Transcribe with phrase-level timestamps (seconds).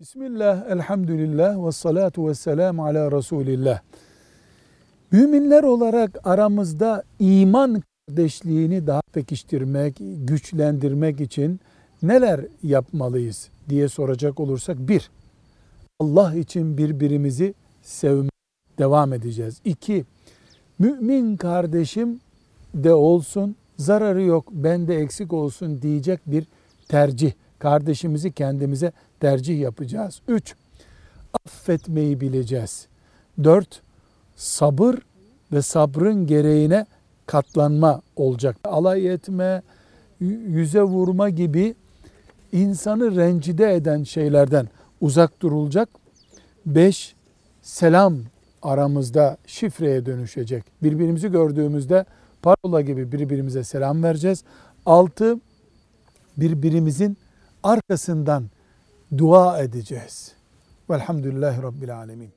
[0.00, 3.80] Bismillah, elhamdülillah ve salatu ve selamu ala Resulillah.
[5.12, 11.60] Müminler olarak aramızda iman kardeşliğini daha pekiştirmek, güçlendirmek için
[12.02, 15.10] neler yapmalıyız diye soracak olursak bir,
[15.98, 18.30] Allah için birbirimizi sevmeye
[18.78, 19.60] devam edeceğiz.
[19.64, 20.04] İki,
[20.78, 22.20] mümin kardeşim
[22.74, 26.46] de olsun, zararı yok, bende eksik olsun diyecek bir
[26.88, 27.32] tercih.
[27.60, 30.20] Kardeşimizi kendimize tercih yapacağız.
[30.28, 30.54] Üç,
[31.46, 32.86] affetmeyi bileceğiz.
[33.44, 33.82] Dört,
[34.36, 34.94] sabır
[35.52, 36.86] ve sabrın gereğine
[37.26, 38.56] katlanma olacak.
[38.64, 39.62] Alay etme,
[40.20, 41.74] yüze vurma gibi
[42.52, 44.68] insanı rencide eden şeylerden
[45.00, 45.88] uzak durulacak.
[46.66, 47.14] Beş,
[47.62, 48.18] selam
[48.62, 50.64] aramızda şifreye dönüşecek.
[50.82, 52.04] Birbirimizi gördüğümüzde
[52.42, 54.44] parola gibi birbirimize selam vereceğiz.
[54.86, 55.40] Altı,
[56.36, 57.16] birbirimizin
[57.62, 58.50] arkasından
[59.18, 60.32] dua edeceğiz.
[60.90, 62.32] Velhamdülillahi Rabbil Alemin.